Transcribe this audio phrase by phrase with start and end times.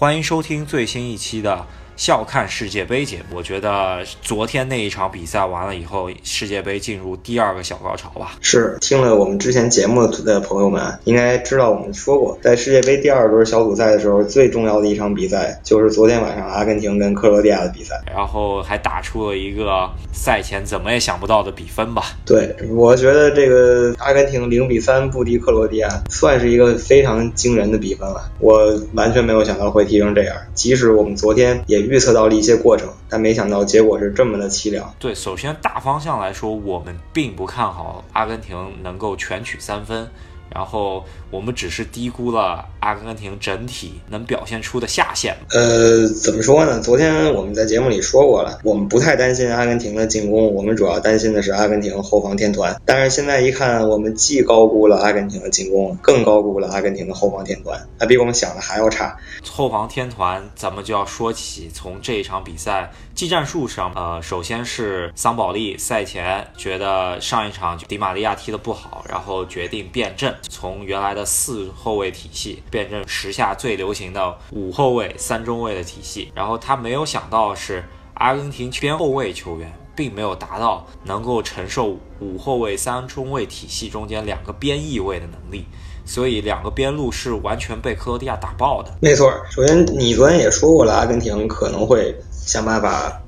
[0.00, 1.66] 欢迎收听最新一期的。
[1.98, 8.36] 笑看世界杯节目，我觉得昨天那一场比赛完了以后，世界杯进入第二个小高潮吧。
[8.40, 22.16] 是听了我们之前节目的朋友们应该知道，我们说过，在世界杯第二轮小组赛的时候，最重要的一场比赛就是昨天晚上阿根廷跟克罗地亚的比赛，然后还打出了一个赛前怎么也想不到的比分吧。
[22.24, 28.30] 对，我觉得这个阿根廷零比三不敌克罗地亚，算是一个非常惊人的比分了。
[28.38, 31.87] 我完全没有想到会踢成这样，即使我们昨天也。
[31.88, 34.94] 预测到了一些过程，但没想到结果是这么的凄凉。
[34.98, 40.08] 对，首先大方向来说，我们并不看好阿根廷能够全取三分。
[40.54, 45.36] 然后我们只是低估了阿根廷整体能表现出的下限。
[45.50, 46.80] 呃，怎么说呢？
[46.80, 52.80] 昨天我们在节目里说过了，我们不太担心阿根廷的进攻，我们主要担心的是阿根廷后防天团。
[52.84, 59.16] 但是现在一看，我们既高估了阿根廷的进攻，更高估了阿根廷的后防天团，它比我们想的还要差。
[59.50, 70.34] 后防天团，咱们就要说起从这一场比赛技战术上，呃，首先是桑保利赛前觉得上一场迪玛利亚踢得不好，然后决定变阵。
[70.42, 85.66] 从原来的四后卫体系变成时下最流行的五后卫三中卫的体系，然后他没有想到是阿根廷边后卫球员并没有达到能够承受五后卫三中卫体系中间两个边翼位的能力，
[86.04, 88.92] 所以两个边路是完全被克罗地亚打爆的。
[89.00, 93.22] 没错，首先你昨天也说过了，阿根廷可能会想办法，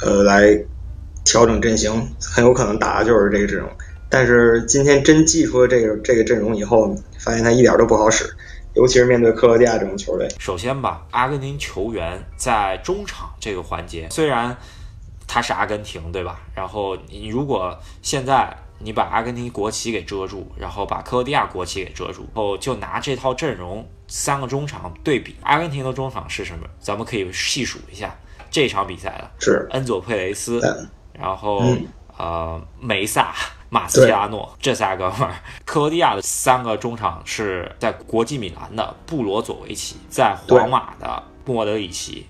[0.00, 0.58] 呃，来
[1.24, 3.68] 调整阵型，很有可能打的就是这个阵容。
[4.12, 8.30] 但是今天真祭出了这个这个阵容以后，发现他一点都不好使，
[8.74, 10.28] 尤其是面对克罗地亚这种球队。
[10.38, 14.54] 首先吧，阿根廷球员在中场这个环节，虽然
[15.26, 16.42] 他是阿根廷，对吧？
[16.54, 26.66] 然后你如果现在你把阿根廷国旗给遮住，然后把克罗地亚国旗给遮住，然后就拿这套阵容三个中场对比，阿根廷的中场是什么？
[26.78, 28.14] 咱们可以细数一下
[28.50, 30.60] 这场比赛了：是恩佐佩雷斯，
[31.18, 31.64] 然后
[32.18, 33.34] 呃梅萨。
[33.72, 35.34] 马斯切拉诺这仨哥们儿，
[35.64, 42.26] 克罗地亚的三个中场是在国际米兰的布罗佐维奇，在皇马的莫德里奇，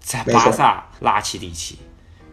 [0.00, 1.78] 在巴萨拉奇蒂奇。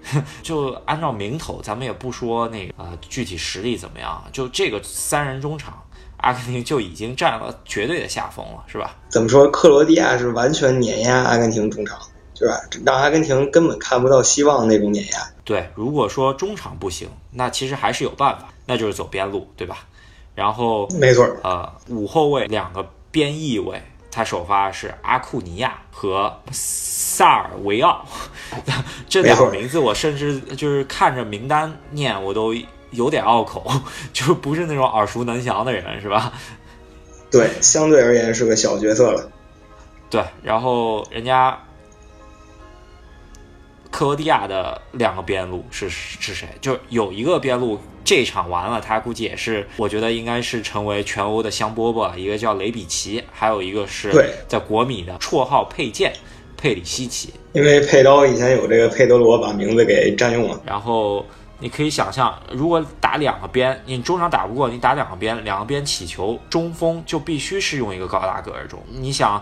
[0.42, 5.80] 就按照名头，咱们也不说那个呃具体实力怎么样，就这个三人中场，
[6.18, 8.96] 阿根廷就已经占了绝对的下风了，是吧？
[9.10, 9.48] 怎么说？
[9.52, 12.00] 克罗地亚是完全碾压阿根廷中场。
[12.42, 12.60] 是吧？
[12.84, 15.20] 让阿根廷根本看不到希望那种碾压。
[15.46, 19.86] 对，如果说中场不行，那其实还是有办法，那就是走边路，对吧？
[20.34, 28.04] 然后没错，呃，五后卫两个边翼位，他首发是阿库尼亚和萨尔维奥，
[29.08, 32.56] 这两个名字我甚至就是看着名单念我都
[32.90, 33.70] 有点拗口，
[34.14, 36.34] 就不是那种耳熟能详的人，是吧？
[37.30, 39.30] 对，相对而言是个小角色了。
[40.10, 41.56] 对，然后人家。
[44.02, 46.48] 克罗地亚的两个边路是是谁？
[46.60, 52.18] 就有一个边路这场完了，他估计也是，我觉得应该是成为全欧的香饽饽。
[52.18, 54.12] 一个叫雷比奇，还有一个是
[54.48, 56.12] 在国米的绰号佩剑
[56.58, 57.32] 佩里西奇。
[57.54, 60.60] 因为佩刀以前有这个佩德罗把名字给占用了。
[60.66, 61.24] 然后
[61.60, 68.80] 你可以想象，如果打两个边，你中场打不过，你打两个边，两个边起球，中锋就必须是用一个高大个儿中。
[68.90, 69.40] 你想。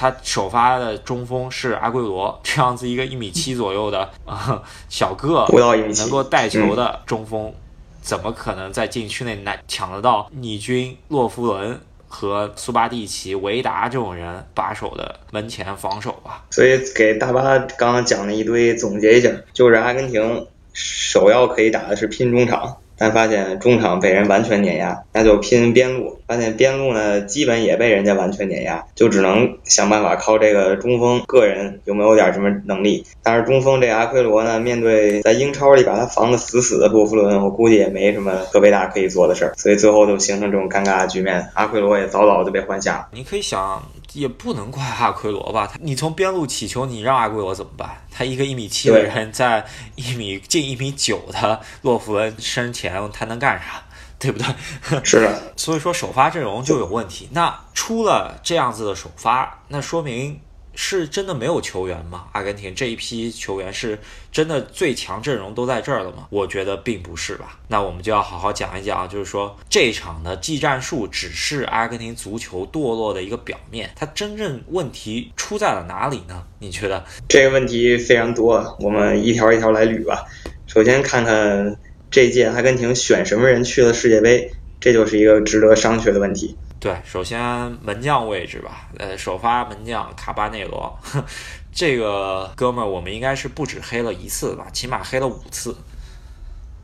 [0.00, 7.52] 他首发的中锋是阿圭罗， 这样子一个一米七左右的啊小个，不到一米七，能够带球的中锋，
[8.00, 11.78] 怎么可能在禁区内难抢得到你军洛夫伦
[12.08, 16.44] 和苏巴蒂奇、维达这种人把守的门前防守吧？
[16.50, 17.42] 所以给大巴
[17.76, 22.74] 刚刚讲了一堆，总结一下，就是阿根廷首要可以打的是拼中场。
[23.00, 26.18] 但发现中场被人完全碾压，那就拼边路。
[26.26, 33.06] 发现边路呢，基本也被人家完全碾压，就只能想办法靠这个中锋个人有没有点什么能力。
[33.22, 41.48] 但是中锋这阿奎罗呢，面对在英超里把他防得死死的洛夫伦，我估计也没什么特别大可以做的事儿，所以最后就形成这种尴尬的局面。
[41.54, 43.08] 阿奎罗也早早就被换下了。
[43.12, 43.82] 你可以想。
[44.12, 45.66] 也不能怪阿奎罗吧？
[45.66, 48.04] 他你从边路起球，你让阿奎罗怎么办？
[48.10, 53.82] 他一个一米七的人，在一米近一米九的洛夫恩身前，他能干啥？
[54.18, 54.46] 对不对？
[55.04, 55.52] 是的。
[55.56, 57.28] 所以说首发阵容就有问题。
[57.32, 60.40] 那出了这样子的首发，那说明。
[60.82, 62.24] 是真的没有球员吗？
[62.32, 63.98] 阿根廷这一批球员是
[64.32, 66.26] 真的最强阵容都在这儿了吗？
[66.30, 67.58] 我觉得并不是吧。
[67.68, 76.42] 那我们就要好好讲一讲，就是说这场的技战术只是阿根廷足球堕落的一个表面，它真正问题出在了哪里呢？
[76.58, 80.24] 你觉得这个问题非常多，我们一条一条来捋吧。
[80.66, 81.76] 首先看看
[82.10, 84.50] 这届阿根廷选什么人去了世界杯，
[84.80, 86.56] 这就是一个值得商榷的问题。
[86.80, 87.38] 对，首先
[87.82, 90.98] 门将位置吧，呃，首发门将卡巴内罗，
[91.70, 95.76] 这个哥们儿我们应该是不止黑了一次吧，起码黑了五次。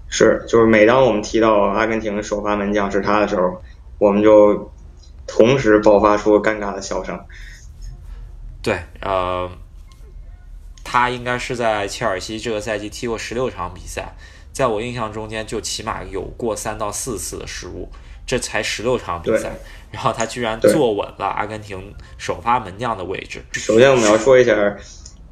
[0.09, 3.63] 是，就是每当我们提到阿根廷首发门将是他的时候，
[3.99, 4.71] 我们就
[5.27, 7.19] 同时爆发出尴尬的笑声。
[8.63, 9.51] 对，呃，
[10.85, 14.15] 他应该是在切尔西这个赛季踢过十六场比赛，
[14.53, 17.91] 在我印象中间就起码有过三到四次的失误，
[18.27, 19.53] 这才十六场比赛，
[19.97, 23.43] 然后他居然坐稳了阿根廷首发门将的位置。
[23.53, 24.55] 首先我们要说一下。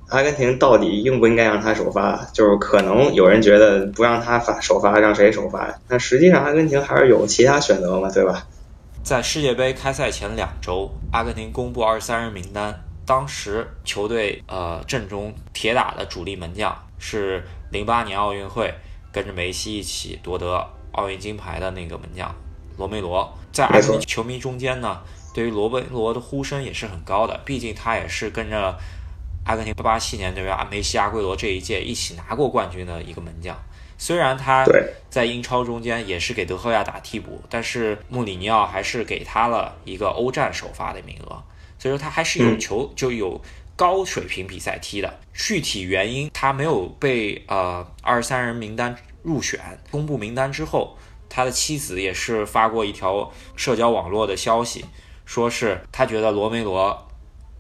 [0.08, 2.24] 阿根廷到底应不应该让他首发？
[2.32, 5.74] 就是可能有人觉得不让他发首发，让谁首发？
[5.88, 8.46] 但实际上阿根廷还是有其他选择嘛，对吧？
[9.02, 18.72] 在世界杯开赛前两周，阿根廷公布二十三人名单，当时球队呃阵中铁打的主力门将是零八年奥运会
[19.10, 22.32] 跟着梅西一起夺得奥运金牌的那个门将
[22.76, 23.36] 罗梅罗。
[23.52, 25.00] 在阿根廷球迷中间呢，
[25.32, 28.76] 对于罗梅罗的呼声也是很高的，毕竟他也是跟着。
[29.46, 33.54] 阿根廷八七年对吧梅西、阿圭罗这一届一起拿过冠军的一个门将，
[33.98, 34.64] 虽然他
[35.10, 41.44] 在英超中间也是给德赫亚打替补，但是穆里尼奥还是给他了一个欧战首发的名额，
[41.78, 43.38] 所以说他还是有球就有
[43.76, 45.20] 高水平比赛踢的。
[45.34, 49.60] 具体原因他没有被呃二十三人名单入选。
[49.90, 50.96] 公布名单之后，
[51.34, 54.84] 他的妻子也是发过一条社交网络的消息，
[55.24, 57.08] 说是他觉得罗梅罗。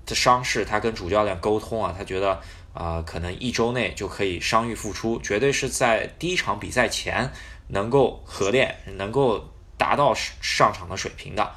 [0.06, 2.38] 的伤势，他跟主教练沟通啊，他觉得
[2.74, 7.32] 啊，可能一周内就可以伤愈复出，绝对是在第一场比赛前
[7.68, 9.42] 能够合练，能够
[9.78, 11.52] 达到上场的水平的。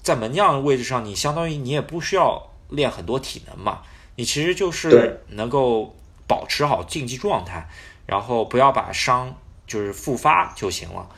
[0.00, 3.82] 在门将位置上，你相当于你也不需要练很多体能嘛，
[4.14, 5.96] 你其实就是能够
[6.28, 7.68] 保持好竞技状态，
[8.06, 9.34] 然后不要把伤
[9.66, 11.08] 就是复发就行了。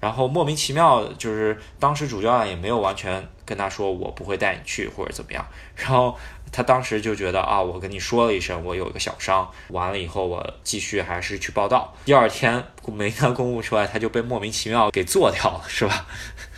[0.00, 6.16] 然后莫名其妙，就是当时主教练也没有完全跟他说我不会带你去或者怎么样，然后
[6.50, 11.94] 他当时就觉得啊，我跟你说了一声我有一个小伤，完了以后我继续还是去报道。
[12.04, 16.06] 第二天没单公布出来，他就被莫名其妙给做掉了，是吧？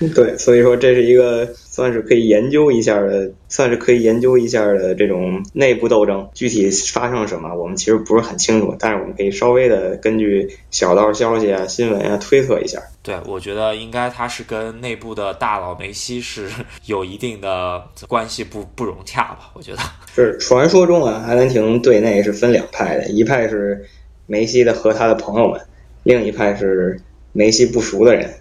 [0.14, 6.28] 对，所以说这是一个算是可以研究一下的，算是可以研究一下的这种内部斗争。
[6.34, 12.82] 具体发生什么，我们其实不是很清楚，但是我们可以稍微的根据小道消息啊、新闻啊推测一下。
[13.00, 16.48] 对，我觉得应该他是跟内部的大佬梅西是
[16.86, 19.50] 有一定的关系不不融洽吧？
[19.54, 19.78] 我觉得
[20.12, 23.84] 是传说中啊，阿根廷队内是分两派的，一派是
[24.26, 25.60] 梅西的和他的朋友们，
[26.02, 27.00] 另一派是
[27.32, 28.32] 梅西不熟的人。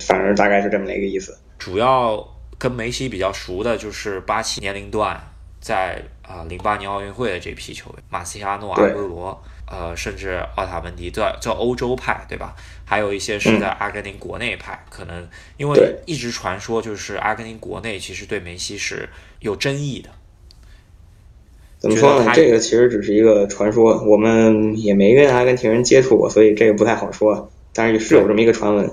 [0.00, 1.36] 反正大概是这么一个意思。
[1.58, 2.22] 主要
[2.58, 5.18] 跟梅西比较熟的就是八七年龄段，
[5.60, 12.54] 在啊零八年奥运会的这批球员，马西亚诺、阿圭罗，呃，甚至奥塔门迪，叫叫欧洲派，对吧？
[12.84, 15.26] 还有一些是在阿根廷国内派，可能
[15.56, 19.08] 因为一直传说就是阿根廷国内其实对梅西是
[19.40, 20.10] 有争议的。
[21.78, 22.32] 怎么说呢？
[22.34, 27.50] 这个其实只是一个传说，我们也没跟阿根廷人接触过，所以这个不太好说。
[27.72, 28.90] 但是是有这么一个传闻。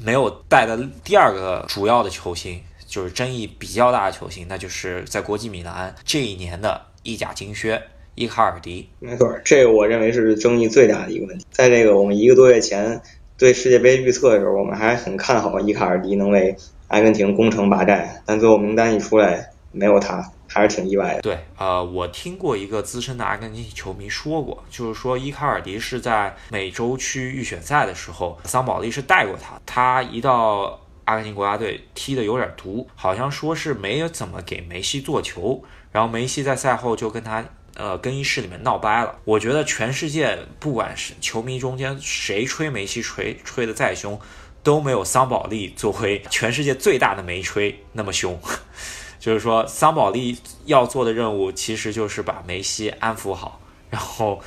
[0.00, 7.82] 没有带的第二个主要的球星，就是争议比较大的球星，那就是在国际米兰这一年的意甲金靴
[8.14, 8.88] 伊卡尔迪。
[9.00, 11.44] 没错，这个我认为是争议最大的一个问题。
[11.50, 13.00] 在这个我们一个多月前
[13.36, 16.56] 对世界杯预测的时候，我们还很看好伊卡尔迪能为
[16.86, 20.24] 阿根廷攻城拔寨，但最后名单一出来，没有他。
[20.46, 21.20] 还是挺意外的。
[21.20, 39.16] 对，呃，我听过一个资深的阿根廷球迷说过，就是说伊卡尔迪是在美洲区预选赛的时候，桑保利是带过他，他一到阿根廷国家队踢的有点毒，好像说是没有怎么给梅西做球，然后梅西在赛后就跟他呃更衣室里面闹掰了。
[39.24, 44.20] 我觉得全世界不管是球迷中间谁吹梅西吹吹的再凶，
[44.62, 48.38] 都没有桑保利作为全世界最大的梅吹那么凶。
[49.24, 54.38] 就是说，桑保利要做的任务其实就是把梅西安抚好，然后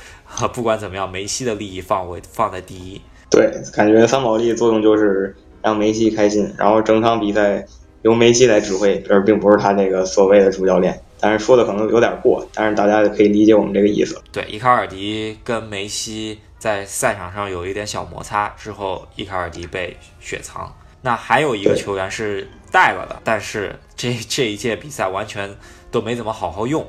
[0.54, 3.00] 不管怎么样，梅西的利益放为放在第一。
[3.28, 7.66] 对，感觉桑保利的作用就是让梅西开心，然后整场比赛
[8.02, 11.02] 由梅西来指挥，而并不是他那个所谓的主教练。
[11.18, 14.22] 但是说的可能有点过，但是大家可以理解我们这个意思。
[14.30, 20.72] 对，伊卡尔迪跟梅西在赛场上有一点小摩擦之后，伊卡尔迪被雪藏。
[21.02, 22.48] 那还有一个球员是。
[22.70, 25.48] 带了的，但是这 这一届比赛完全
[25.90, 26.86] 都没怎么好好用，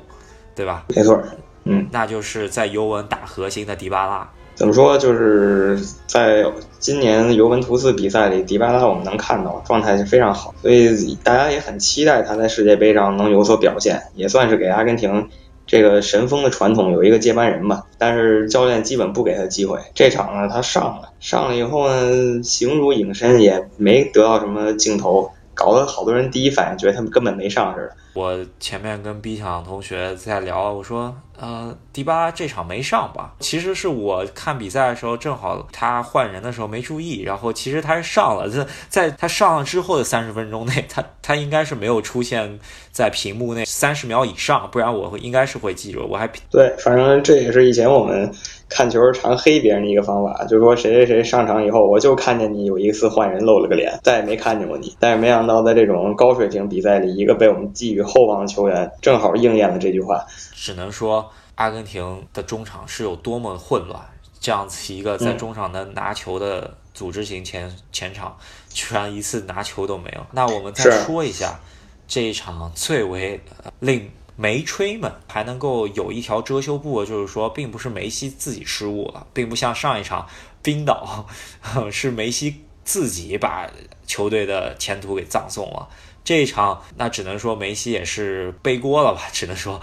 [0.56, 0.86] 对吧？
[0.96, 1.22] 没错，
[1.64, 4.30] 嗯，那就是在尤文打核心的迪巴拉。
[4.56, 4.98] 怎么说？
[4.98, 6.44] 就是在
[6.80, 15.30] 今年尤文图斯比赛里，迪巴拉我们能看到状态是非常好，所以大家也很期待他在世界杯上能有所表现，也算是给阿根廷。
[15.66, 19.80] 这个神锋的传统有一个接班人吧，但是教练基本不给他机会。
[19.94, 27.96] 这场呢，他上了，上了以后呢，形如影身，也没得到什么镜头，搞得好多人第一反应觉得他们根本没上似的。
[28.14, 33.34] 我前面跟 B 强同学在聊，我说，呃，迪巴拉这场没上吧？
[33.40, 42.60] 其实是我看比赛的时候，正好他换人的时候没注意，然后其实他是上了，在在他上了之后的三十分钟内，他他应该是没有出现
[42.92, 46.06] 在屏幕内三十秒以上，不然我会应该是会记住。
[46.10, 48.30] 我还对，反正这也是以前我们
[48.68, 54.94] 看球常黑别人的一个方法，就是说谁谁谁上场以后，我就看见你有一次换人露了个脸，再也没看见过你。
[55.00, 60.26] 但是没想到在这种高水平比赛里，一个被我们寄予厚望的球员，正好应验了这句话。
[60.54, 61.26] 只能说
[61.60, 64.00] 阿根廷的中场是有多么混乱，
[64.40, 68.38] 这样子一个在中场能拿球的组织型前前场，
[68.70, 70.26] 居然一次拿球都没有。
[70.32, 71.60] 那我们再说一下
[72.08, 73.42] 这一场最为
[73.82, 80.26] 令梅吹们还能够有一条遮羞布，就是说，并不是梅西自己失误了，并不像上一场
[80.64, 81.28] 冰岛，
[81.92, 83.70] 是梅西自己把
[84.08, 85.90] 球队的前途给葬送了。
[86.24, 89.24] 这一场，那只能说梅西也是背锅了吧？
[89.34, 89.82] 只能说，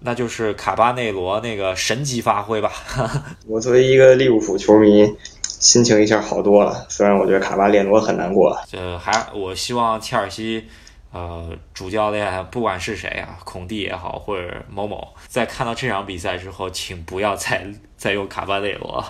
[0.00, 2.70] 那就是卡巴内罗那个神级发挥吧。
[3.46, 5.12] 我作为一个利物浦球迷，
[5.42, 6.86] 心情一下好多了。
[6.88, 8.56] 虽然我觉得卡巴列罗很难过。
[8.70, 10.64] 这还，我希望切尔西，
[11.12, 19.04] 呃，主教练不管是谁啊，孔蒂也好，或者某某，在看到这场比赛之后，请不要再再用卡巴内罗。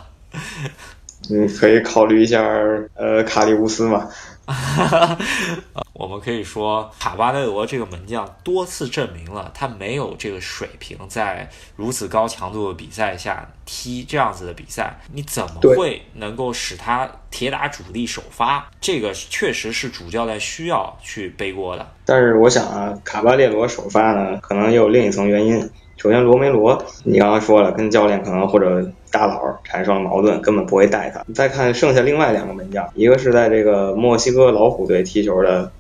[1.29, 2.41] 你，可以考虑一下，
[2.95, 4.09] 呃，卡利乌斯嘛。
[5.99, 18.71] 我们可以说，卡巴内罗这个门将多次证明了他没有这个水平，在如此高强度的比赛下踢这样子的比赛，你怎么会能够使他铁打主力首发？
[18.81, 21.85] 这个确实是主教练需要去背锅的。
[22.07, 25.69] 但是我想啊，卡巴列罗首发呢，可能也有另一层原因。
[25.97, 31.25] 首先，罗梅罗，你刚刚说了，跟教练可能或者大佬产生了矛盾，根本不会带他。
[31.35, 35.73] 再看剩下另外两个门将，一个是在这个墨西哥老虎队踢球的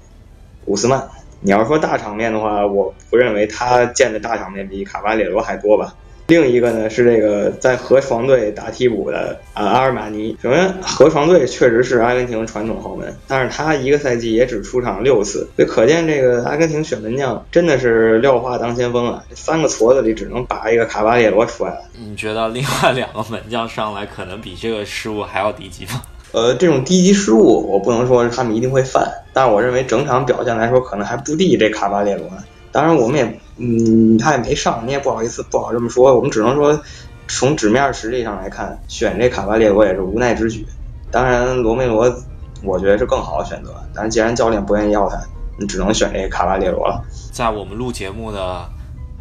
[0.68, 1.02] 古斯曼。
[1.40, 5.94] 你要说大场面的话，我不认为他见的大场面比卡巴列罗还多吧。
[6.26, 10.36] 另一个呢是这个在河床队打替补的啊阿尔马尼。
[10.42, 19.24] 首先，河床队确实是阿根廷传统豪门，但是他一个赛季也只出场六次，所以可见这个阿根廷选门将真的是廖化当先锋啊！
[19.34, 21.84] 三个矬子里只能拔一个卡巴列罗出来了。
[21.96, 26.02] 你觉得另外两个门将上来可能比这个失误还要低级吗？
[26.32, 32.28] 呃，这种低级失误我不能说他们一定会犯，但是我认为整场表现来说可能还不敌这卡巴列罗。
[32.70, 36.14] 当然，我们也，嗯，他也没上，你也不好意思，不好这么说。
[36.14, 36.78] 我们只能说，
[37.26, 40.66] 从纸面实力上来看，选这卡巴列罗也是无奈之举。
[41.10, 42.14] 当然，罗梅罗，
[42.62, 43.74] 我觉得是更好的选择。
[43.94, 45.18] 但是，既然教练不愿意要他，
[45.58, 47.02] 你只能选这卡巴列罗了。
[47.32, 48.68] 在我们录节目的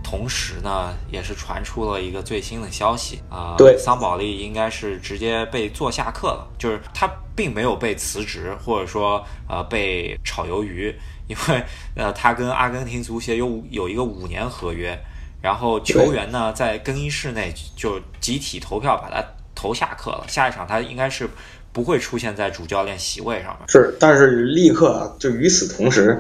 [0.10, 10.96] 同时呢，也是传出了一个最新的消息啊，对，桑保利应该是直接被做下课了，就是他并没有被辞职，或者说呃被炒鱿鱼。
[11.28, 11.62] 因为
[11.94, 14.98] 呃，他跟阿根廷足协有有一个五年合约，
[15.42, 19.22] 然后球员呢在更衣室内就集体投票把他
[19.54, 20.24] 投下课了。
[20.30, 21.30] 下一场他应该是
[21.74, 23.68] 不会出现在主教练席位上面。
[23.68, 26.18] 是，但是立刻就与此同时，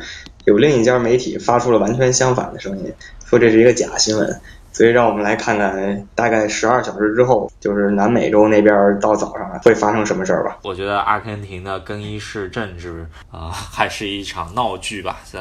[0.47, 2.93] 有另一家媒体发出了完全相反的声音，
[3.25, 4.41] 说这是一个假新闻。
[4.71, 10.59] 所以让我们来看看，大概十二小时之后，就是南美洲那边到早上会发生什么事儿吧。
[10.63, 15.19] 我觉得阿根廷的更衣室政治啊，还是一场闹剧吧。
[15.25, 15.39] 在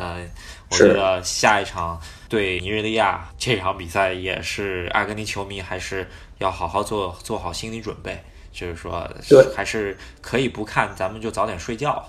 [0.71, 6.09] 我觉得下一场对尼日利亚这场比赛，也是阿根廷球迷还是
[6.39, 8.19] 要好好做做好心理准备，
[8.59, 12.03] 就是说，对还是可以不看，咱们就早点睡觉。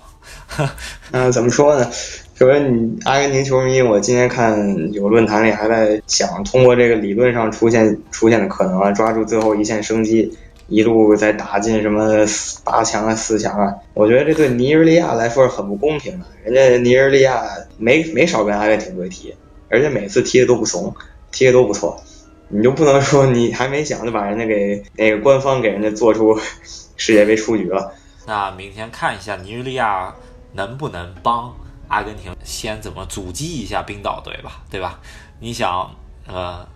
[1.12, 1.86] 嗯，怎么说呢？
[2.34, 10.36] 首先，你阿根廷球迷，我今天看有论坛里还在想，通过这个理论上出现出现的可能啊，抓住最后一线生机，
[10.68, 12.24] 一路再打进什么
[12.64, 13.74] 八强啊、四强啊。
[13.92, 16.26] 我觉得这对尼日利亚来说是很不公平的。
[16.44, 17.44] 人家尼日利亚
[17.76, 19.34] 没没少跟阿根廷队踢，
[19.68, 20.94] 而且每次踢的都不怂，
[21.30, 22.02] 踢的都不错。
[22.48, 26.38] 你就不能说你还没想就把人家给那个官方给人家做出
[26.96, 27.92] 世界杯出局了？
[28.26, 30.14] 那明天看一下尼日利亚
[30.52, 31.54] 能不能帮。
[31.90, 35.00] 阿根廷先怎么阻击一下冰岛队吧，对吧？
[35.40, 35.90] 你想，
[36.26, 36.68] 呃，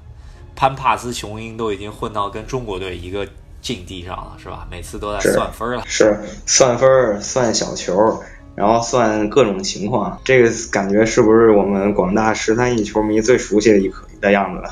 [0.56, 3.28] 潘帕斯雄鹰都已经混到跟中国队一个
[3.60, 4.66] 境地上了，是吧？
[4.70, 8.22] 每次都在算分了，是算分、算小球，
[8.54, 10.18] 然后算各种情况。
[10.24, 14.62] 这个感觉是不是我们广大十三亿球迷最熟悉的一刻的样子？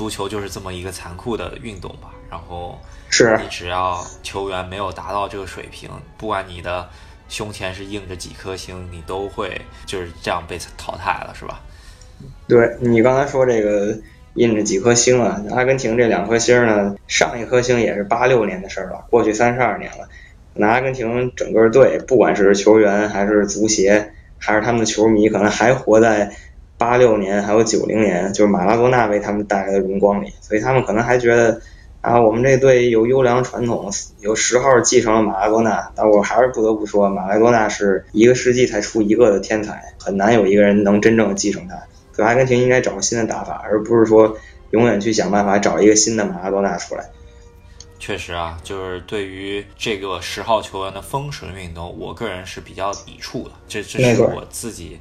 [0.00, 2.08] 足球就是这么一个残酷的运动吧。
[2.30, 2.80] 然后，
[3.10, 6.88] 是你只要球员没有达到这个水平，不管你的。
[7.28, 11.60] 胸前是印着几颗星，你都会就是这样被淘汰了，是吧？
[12.48, 13.96] 对你刚才说这个
[14.34, 20.08] 印着几颗星啊，阿根廷这两颗星呢，上一颗星也是八六年的事儿了，过去三十二年了。
[20.54, 26.32] 那阿根廷整个队，不管是球员还是足协，还是他们的球迷可能还活在
[26.80, 31.60] 八六年还有九零年，就是马拉多纳为他们带来的荣光里，所以他们可能还觉得
[32.00, 35.92] 啊，我们这队有优良传统，有十号继承了马拉多纳。
[35.94, 41.76] 但我还是不得不说，马拉多纳是一个世纪才出一个的天才，很难有一个人能真正继承他。
[42.14, 44.34] 所以阿根廷应该找个新的打法，而不是说
[44.70, 47.10] 永远去想办法找一个新的马拉多纳出来。
[47.98, 53.50] 确实啊，就是对于这个十号球员的封神运动，我个人是比较抵触的。
[53.68, 54.98] 这这是我自己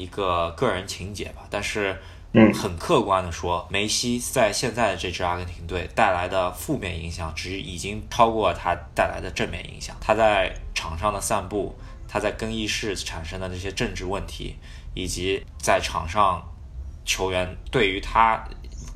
[0.00, 1.46] 一个个人情节吧。
[1.50, 2.00] 但是，
[2.32, 9.96] 嗯，很客观的说，梅西在现在的这支阿根廷队带来的负面影响，只已经超过他带来的正面影响。
[10.00, 11.76] 他在场上的散步，
[12.08, 14.56] 他在更衣室产生的这些政治问题，
[14.94, 16.42] 以及在场上
[17.04, 18.44] 球员对于他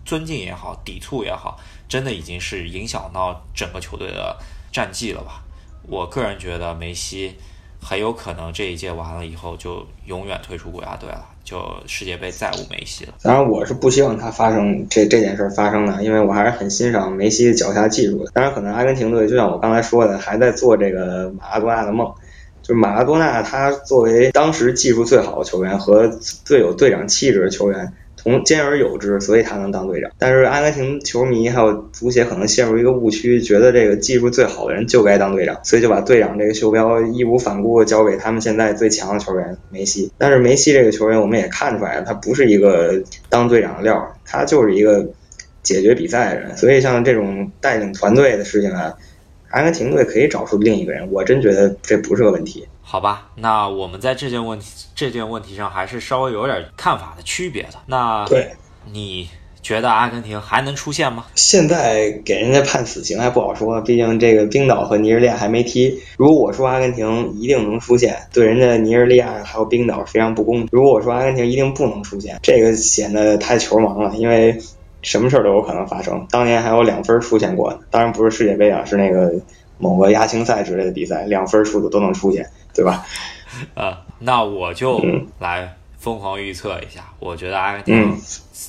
[0.05, 1.59] 尊敬也好，抵触也好。
[1.87, 4.37] 真的已经是影响到整个球队的
[4.73, 5.43] 战绩了吧？
[5.87, 7.37] 我个人觉得梅西
[7.85, 13.13] 很有可能这一届完了以后就永远退出国家队了，就世界杯再无梅西了。
[13.23, 18.31] 当然，我是不希望他发生这这件事发生的，因为我还是很欣赏梅西脚下技术的。
[18.33, 22.11] 当然，可能阿根廷队就像我刚才说的，还在做这个马拉多纳的梦。
[22.63, 27.93] 就是马拉多纳，他作为当时技术最好的球员和最有队长气质的球员。
[28.25, 30.11] 同兼而有之，所以他能当队长。
[30.19, 40.11] 但是阿根廷球迷还有足协可能陷入一个误区，觉得这个技术最好的人就该当队长，所以就把队长这个袖标义无反顾交给他们现在最强的球员梅西。
[40.17, 45.07] 但是梅西这个球员，我们也看出来了，他不是一个当队长的料，他就是一个
[45.63, 46.57] 解决比赛的人。
[46.57, 48.95] 所以像这种带领团队的事情啊，
[49.51, 52.67] 阿根廷队可以找出另一个人，我真觉得这不是个问题。
[52.87, 57.71] 好吧，那我们在这件问题这件问题上还是稍微有点看法的区别的。
[57.87, 58.53] 那对，
[58.93, 59.29] 你
[59.63, 61.25] 觉得阿根廷还能出现吗？
[61.35, 65.99] 现在给人家判死刑还不好说，毕竟这个冰岛和尼日利亚还没踢。
[66.19, 70.69] 如果我说阿根廷一定能出现，对人家尼日利亚还有冰岛非常不公平。
[70.71, 74.61] 如果我说阿根廷一定不能出现，这个显得太球盲了，因为
[75.01, 76.27] 什么事儿都有可能发生。
[76.31, 79.33] 当年还有两分出现过，当然不是世界杯啊，是那个
[79.79, 82.49] 某个亚青赛之类的比赛，两分出的都能出现。
[82.75, 83.07] 对吧？
[83.75, 85.01] 呃，那我就
[85.39, 87.05] 来疯狂预测一下。
[87.21, 88.21] 我觉得阿根廷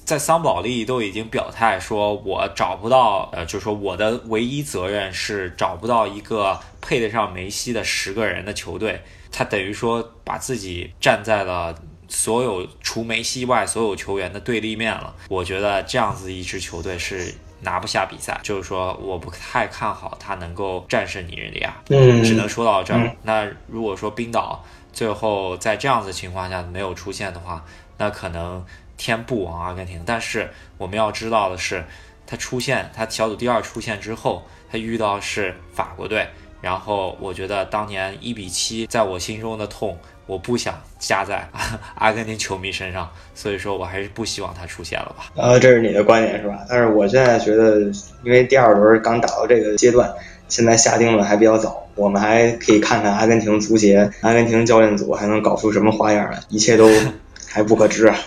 [0.05, 9.01] 在桑保利都已经表态说，我找不到，呃，就是说我的唯一责任是找不到一个配得上梅西的十个人的球队。
[9.31, 11.75] 他等于说把自己站在了
[12.07, 15.13] 所有除梅西外所有球员的对立面了。
[15.27, 17.33] 我觉得这样子一支球队是。
[17.65, 23.13] 拿不下比赛，就是说我不太看好他能够战胜尼日利亚，嗯，只能说到这儿。
[23.23, 27.65] 那如果说冰岛最后在这样子情况下没有出现的话，
[27.97, 30.01] 那可能天不亡阿根廷。
[30.05, 31.83] 但是我们要知道的是，
[32.25, 36.25] 他出现，他小组第二出现之后，他遇到是法国队，
[36.61, 39.97] 然后我觉得当年一比七，在我心中的痛。
[40.25, 41.47] 我不想加在
[41.95, 45.31] 阿根廷球迷身上，所以说我还是不希望他出现了吧。
[45.35, 46.65] 呃，这是你的观点是吧？
[46.69, 47.79] 但是我现在觉得，
[48.23, 50.11] 因为第二轮刚打到这个阶段，
[50.47, 56.89] 现在下定论还比较早，我们还可以看看阿根廷足协、阿根廷教练组还能搞出什么花样来，一切都
[57.47, 58.17] 还不可知啊。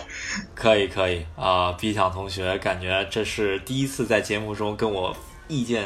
[0.53, 5.15] 可以可以啊，B 强同学，感觉这是第一次在节目中跟我
[5.47, 5.83] 意见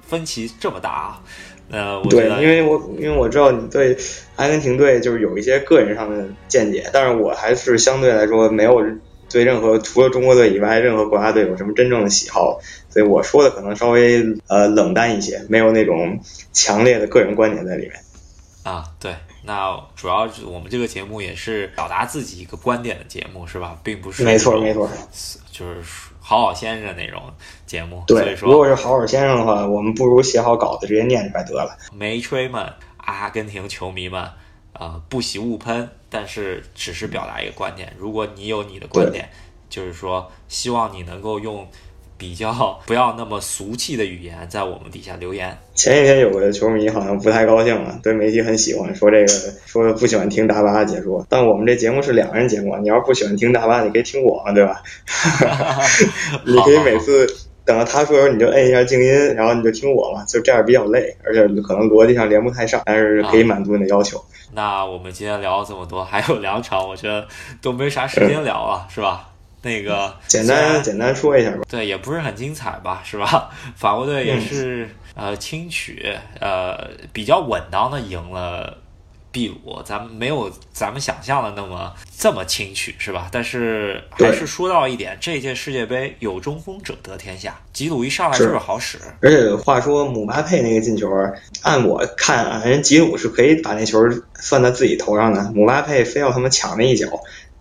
[0.00, 1.20] 分歧这么大啊。
[1.70, 3.96] 呃，对，因为我因为我知道你对
[4.42, 8.82] 阿根廷队就是有一些个人上的见解，但是我还是相对来说没有
[9.30, 12.58] 对任何除了中国队以外任何国家队有什么真正的喜好，
[12.90, 16.18] 所以我说的可能稍微呃冷淡一些，没有那种
[16.52, 17.92] 强烈的个人观点在里面。
[18.64, 23.78] 啊，对，那主要我们这个节目也是表达自己一个观点的节目，是吧？
[23.84, 24.90] 并不是没错没错，
[25.52, 26.10] 就是。
[26.24, 27.20] 好好先生那种
[27.66, 31.76] 节目，对，如果是好好先生的话，我们不如写好稿子直接念出来得了。
[31.92, 32.64] 没吹们，
[33.02, 34.28] 阿根廷球迷们，
[34.72, 37.92] 呃，不喜勿喷，但是只是表达一个观点。
[37.98, 39.28] 如果你有你的观点，
[39.68, 41.66] 就是说，希望你能够用。
[42.18, 42.52] 比较
[42.86, 45.58] 不要那么俗气的语言在我们底下留言。
[45.74, 49.26] 前几天有个球迷好像不太高兴了，对媒体很喜欢，说这个
[49.66, 51.26] 说不喜欢听大巴的解说。
[51.28, 54.80] 但我们这节目是两个人节目，你要是不喜欢听大巴，你可以听我嘛，对吧？
[56.46, 57.26] 你可以每次
[57.64, 64.22] 等到他说时候，你就摁一下静音，然后你就听我嘛，就这样比较累，而且可能逻辑上连不太上，但是可以满足你的要求。
[64.52, 67.26] 那我们今天聊了这么多，还有两场，我觉得
[67.60, 69.28] 都没啥时间聊了，是吧？
[69.64, 73.48] 那个简单简单说一下吧，对，也不是很精彩吧，是吧？
[73.76, 78.76] 法国队也是呃轻取，呃比较稳当的赢了
[79.32, 83.28] 秘鲁，咱们没有咱们想象的那么这么轻取，是吧？
[83.32, 88.98] 但是还是说到一点，这届世界杯有中锋者得天下，吉鲁一上来就是好使。
[89.20, 91.08] 而且话说姆巴佩那个进球，
[91.62, 93.98] 按我看啊，人吉鲁是可以把那球
[94.34, 97.08] 算在自己头上的，姆巴佩非要他妈抢那一脚，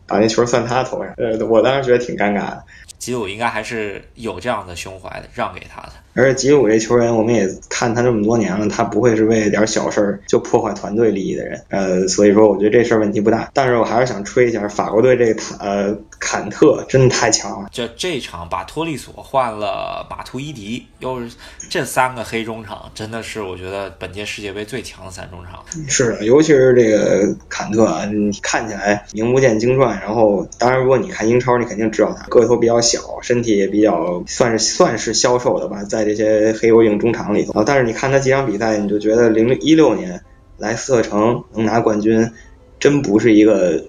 [0.05, 1.13] 把那球算他头上。
[1.17, 2.63] 呃，我当时觉得挺尴尬的。
[3.01, 5.93] 吉鲁应该还是有这样的胸怀的，让给他的。
[6.13, 11.59] 而且吉鲁这球员，我们也看他这么多年了，他不会是为了点小事儿就破坏团队利益的人。
[11.69, 13.49] 呃，所以说我觉得这事儿问题不大。
[13.55, 17.69] 但是我还是想吹一下法国队这个呃坎特，真的太强了。
[17.71, 21.31] 这这场把托利索换了马图伊迪，又是
[21.69, 25.63] 这三个黑中场，真的是我觉得本届世界杯最强的三中场。
[25.87, 32.90] 是的，尤其是这个坎特啊，你看起来名不见经传，然后当然如果你看英超，你肯定知道他个头比较小，
[33.23, 36.01] 身体也比较算是算是消瘦的吧，在。
[36.11, 40.21] 这些黑油硬中场里头啊，但是你看他几场比赛，你就觉得零一六年
[40.57, 42.31] 来斯特城能拿冠军，
[42.79, 43.85] 真不是一个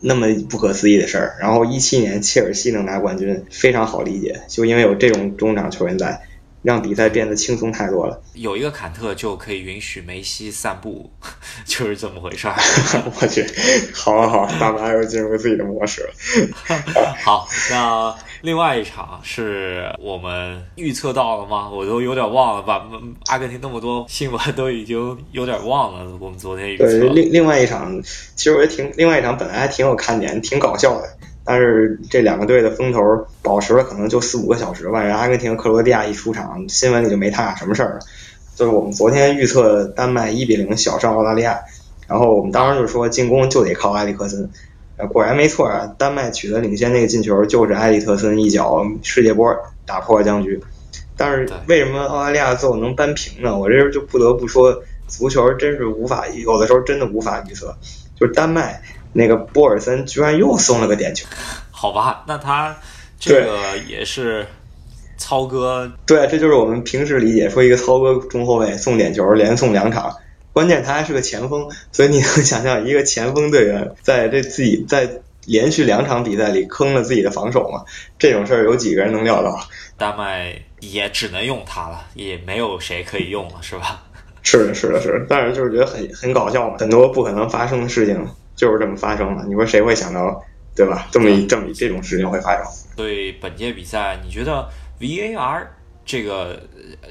[0.00, 1.36] 那么不可思议的事儿。
[1.38, 6.22] 然后一七年切尔西能拿冠军，非常好理解，就因为有这种中场球员在。
[6.62, 8.20] 让比赛变得轻松太多了。
[8.34, 11.08] 有一个坎特就可以允许梅西散步，
[11.64, 12.56] 就是这么回事儿。
[13.20, 13.46] 我去，
[13.94, 16.10] 好啊好，大马又进入自己的模式了。
[17.22, 18.12] 好，那
[18.46, 21.68] 另外一场是我们预测到了吗？
[21.68, 22.86] 我都有点忘了，把
[23.26, 26.16] 阿根廷那么多新闻都已经有点忘了。
[26.20, 26.86] 我们昨天预测。
[26.86, 28.00] 另另外一场，
[28.36, 31.08] 其实我也挺，另外一场本来还挺有看点，挺搞笑的。
[31.44, 33.00] 但是这两个队的风头
[33.42, 35.02] 保持了可能就四五个小时吧。
[35.02, 37.98] 然后阿根廷、克罗地亚一出场，新闻里就没他俩什么事儿了。
[38.54, 41.58] 就是我们昨天预测丹麦一比零小胜澳大利亚，
[42.06, 44.48] 然后我们当时就说进攻就得靠埃里克森，
[45.12, 45.86] 果然没错啊。
[45.98, 49.54] 丹麦取得领先那个进球就是埃里特森一脚世界波
[49.84, 50.62] 打破了僵局。
[51.16, 53.58] 但是为什么澳大利亚最后能扳平呢？
[53.58, 57.76] 我这就不得不说，足球真是无法有的时候真的无法预测。
[58.18, 58.82] 就是丹麦。
[59.12, 61.26] 那个波尔森居然又送了个点球，
[61.70, 62.76] 好吧，那他
[63.18, 64.46] 这个也是
[65.16, 70.14] 操哥，对，这就是我们平时理解说一个操哥中后卫送点球，连送两场，
[70.56, 75.06] 关键他还是个前锋，所以你能想象一个前锋队员在这自己在
[75.44, 77.84] 连续两场比赛里坑了自己的防守吗？
[78.18, 79.60] 这种事儿有几个人能料到？
[79.98, 84.02] 丹麦也只能用他了，也没有谁可以用了，是吧？
[84.42, 88.26] 是的，是的，是的，但是就是觉得很很搞笑嘛，很多不可能发生的事情。
[88.56, 90.42] 就是这么发生了，你说谁会想到，
[90.74, 91.06] 对吧？
[91.10, 92.64] 这么一这么这种事情会发生。
[92.96, 94.66] 对本届比赛，你觉得
[94.98, 95.66] VAR
[96.06, 96.58] 这个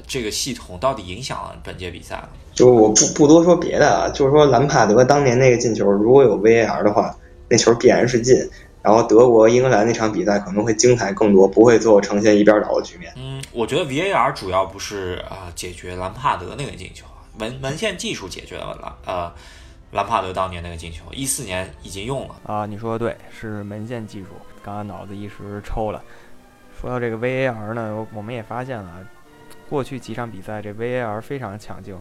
[0.08, 2.28] 这个系统到底影响了本届比赛了？
[2.54, 7.14] 就我不不多说别的啊，就是说兰帕德当年那个进球，如果有 VAR 的话，
[7.48, 8.36] 那球必然是进。
[8.82, 13.12] 然后德国英格兰那场比赛可能会精彩更多，不会最后呈现一边倒的局面。
[13.16, 17.04] 嗯，我觉得 VAR 主要不是啊解决兰帕德那个进球，
[17.38, 19.32] 门门线技术解决了了呃。
[19.92, 22.66] 兰帕德当年那个进球，一四年已经用了啊！
[22.66, 24.26] 你说的对，是门线技术。
[24.62, 26.02] 刚刚脑子一时抽了。
[26.80, 29.06] 说到这个 VAR 呢，我们也发现了，
[29.68, 31.98] 过去几场比赛这 VAR 非常抢镜，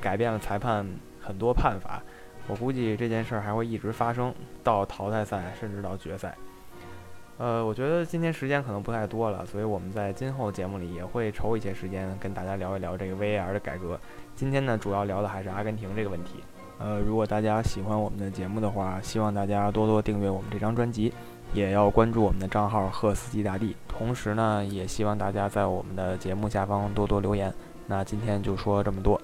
[0.00, 0.86] 改变了裁判
[1.20, 2.00] 很多判罚。
[2.46, 6.36] 我估计这件事儿还会一直发生到淘汰赛，甚至到决赛。
[7.38, 13.98] 呃，我觉得今天时间可能不太多了，所以我们在今后节目里也会抽一些时间跟大家聊一聊这个 VAR 的改革。
[14.36, 16.44] 今天呢，主要聊的还是阿根廷这个问题。
[16.78, 21.12] 呃，如果大家喜欢我们的节目的话，希望大家多多订阅我们这张专辑，
[21.54, 23.76] 也要关注我们的账号“赫斯基大帝”。
[23.88, 27.52] 同时呢，也希望大家在我们的节目下方多多留言。
[27.86, 29.20] 那今天就说这么多。